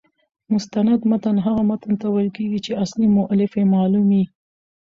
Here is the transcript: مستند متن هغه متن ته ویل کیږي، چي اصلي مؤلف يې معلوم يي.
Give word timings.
مستند 0.53 0.99
متن 1.09 1.37
هغه 1.45 1.61
متن 1.69 1.93
ته 2.01 2.07
ویل 2.09 2.29
کیږي، 2.37 2.59
چي 2.65 2.71
اصلي 2.83 3.07
مؤلف 3.17 3.51
يې 3.59 3.63
معلوم 3.73 4.07
يي. 4.17 4.23